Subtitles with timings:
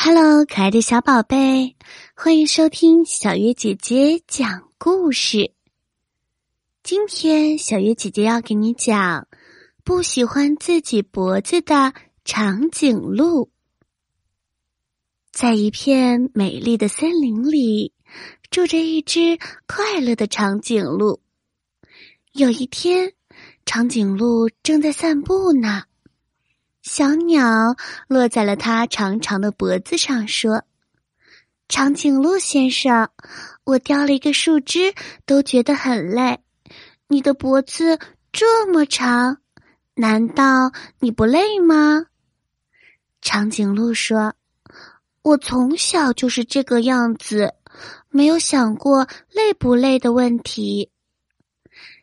[0.00, 1.74] Hello，可爱的小宝贝，
[2.14, 5.50] 欢迎收听小月姐姐讲故事。
[6.84, 9.26] 今天小月姐姐要给你讲
[9.82, 11.92] 不喜欢自己脖子的
[12.24, 13.50] 长颈鹿。
[15.32, 17.92] 在一片美丽的森林里，
[18.52, 19.36] 住着一只
[19.66, 21.20] 快乐的长颈鹿。
[22.34, 23.14] 有一天，
[23.66, 25.82] 长颈鹿正在散步呢。
[26.88, 27.76] 小鸟
[28.08, 30.64] 落在了它长长的脖子上，说
[31.68, 33.10] ：“长颈鹿先生，
[33.64, 34.94] 我叼了一个树枝，
[35.26, 36.40] 都觉得很累。
[37.06, 37.98] 你的脖子
[38.32, 39.36] 这么长，
[39.96, 42.06] 难道你不累吗？”
[43.20, 44.34] 长颈鹿说
[45.20, 47.52] ：“我从小就是这个样子，
[48.08, 50.90] 没有想过累不累的问题。”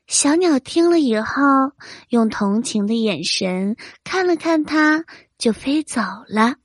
[0.07, 1.41] 小鸟听了以后，
[2.09, 5.03] 用同情的眼神看了看它，
[5.37, 6.55] 就飞走了。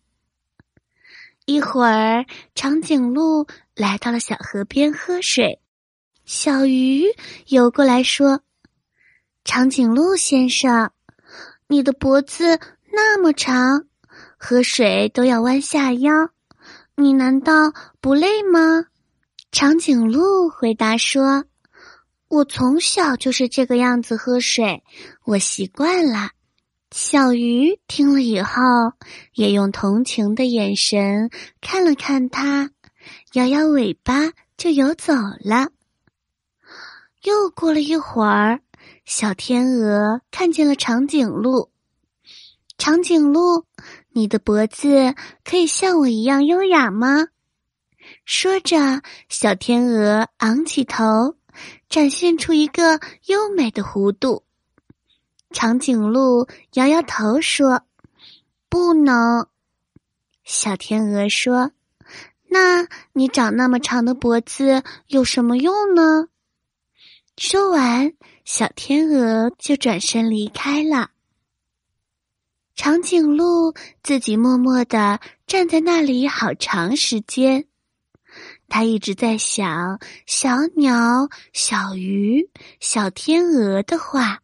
[1.47, 5.59] 一会儿，长颈鹿来到了小河边喝水，
[6.27, 7.07] 小鱼
[7.47, 8.43] 游过来说
[9.43, 10.91] ：“长颈鹿先生，
[11.67, 12.61] 你的脖子
[12.93, 13.87] 那么长，
[14.37, 16.13] 喝水都要弯下腰，
[16.95, 18.85] 你难道不累吗？”
[19.51, 21.47] 长颈鹿回答说。
[22.31, 24.85] 我从小就是这个样子喝水，
[25.25, 26.31] 我习惯了。
[26.93, 28.63] 小鱼听了以后，
[29.35, 31.29] 也用同情的眼神
[31.61, 32.71] 看了看它，
[33.33, 35.71] 摇摇尾巴就游走了。
[37.25, 38.61] 又过了一会儿，
[39.05, 41.73] 小天鹅看见了长颈鹿。
[42.79, 43.67] 长颈鹿，
[44.13, 47.27] 你的脖子可以像我一样优雅吗？
[48.25, 51.35] 说着，小天鹅昂起头。
[51.91, 54.45] 展现出一个优美的弧度，
[55.51, 57.83] 长颈鹿摇摇头说
[58.71, 59.49] ：“不能。”
[60.45, 61.73] 小天鹅说
[62.49, 66.29] ：“那你长那么长的脖子有什么用呢？”
[67.37, 68.13] 说完，
[68.45, 71.11] 小天鹅就转身离开了。
[72.77, 77.67] 长颈鹿自己默默的站在那里好长时间。
[78.81, 82.49] 他一直在想小鸟、小鱼、
[82.81, 84.41] 小天鹅的话，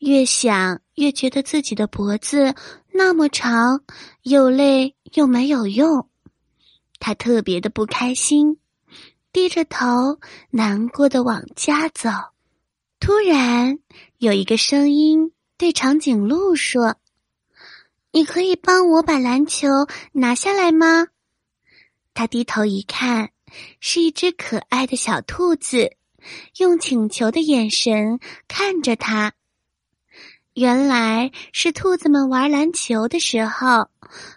[0.00, 2.54] 越想越觉得自己的脖子
[2.92, 3.84] 那么长，
[4.20, 6.10] 又累又没有用，
[6.98, 8.58] 他特别的不开心，
[9.32, 12.10] 低着头难过的往家走。
[13.00, 13.78] 突然，
[14.18, 16.96] 有一个声音对长颈鹿说
[18.12, 19.68] ：“你可以帮我把篮球
[20.12, 21.06] 拿下来吗？”
[22.14, 23.30] 他低头一看，
[23.80, 25.96] 是一只可爱的小兔子，
[26.58, 29.32] 用请求的眼神看着他。
[30.54, 33.88] 原来是兔子们玩篮球的时候，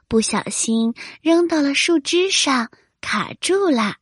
[0.08, 2.72] 不小心扔到了树枝上，
[3.02, 3.96] 卡住了。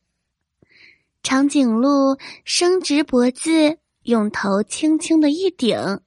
[1.24, 6.00] 长颈鹿伸直脖子，用头轻轻的一顶，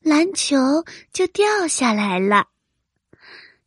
[0.00, 0.56] 篮球
[1.12, 2.48] 就掉下来了。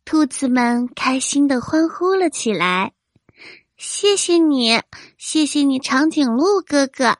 [0.04, 2.92] 兔子们开心的欢呼了起来。
[3.82, 4.82] 谢谢你，
[5.16, 7.16] 谢谢你，长颈鹿哥哥，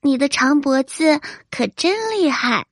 [0.00, 1.20] 你的长脖子
[1.52, 2.66] 可真厉害，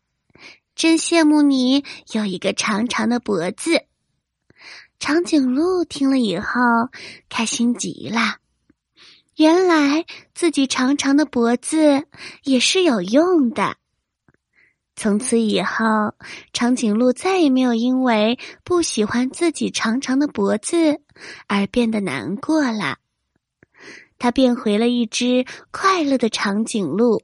[0.74, 1.84] 真羡慕你
[2.14, 3.84] 有一个长长的脖子。
[4.98, 6.58] 长颈鹿听了以后，
[7.28, 8.38] 开心极了，
[9.36, 10.04] 原来
[10.34, 12.04] 自己长长的脖子
[12.42, 13.76] 也是有用的。
[14.96, 15.84] 从此以后，
[16.52, 21.00] 长颈鹿再也没有因为不喜欢自己长长的脖子
[21.46, 22.98] 而变得难过了。
[24.22, 27.20] 他变回了一只快乐的长颈鹿。